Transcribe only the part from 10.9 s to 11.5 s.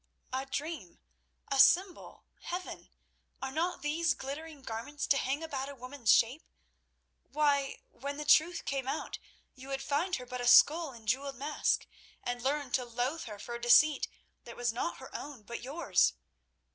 in a jewelled